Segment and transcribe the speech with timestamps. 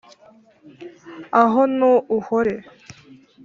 [1.41, 2.55] aho nu uhore,